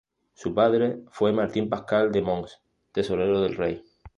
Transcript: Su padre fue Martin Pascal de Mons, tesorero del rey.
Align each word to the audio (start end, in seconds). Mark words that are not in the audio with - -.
Su 0.33 0.55
padre 0.55 1.03
fue 1.11 1.31
Martin 1.31 1.69
Pascal 1.69 2.11
de 2.11 2.23
Mons, 2.23 2.59
tesorero 2.91 3.39
del 3.41 3.55
rey. 3.55 3.83